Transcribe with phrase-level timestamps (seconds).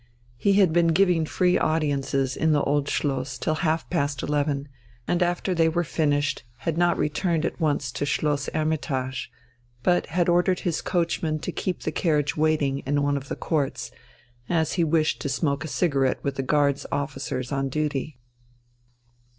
[0.35, 4.67] He had been giving "free audiences" in the Old Schloss till half past eleven,
[5.07, 9.31] and after they were finished had not returned at once to Schloss "Hermitage,"
[9.83, 13.91] but had ordered his coachman to keep the carriage waiting in one of the courts,
[14.49, 18.17] as he wished to smoke a cigarette with the Guards officers on duty.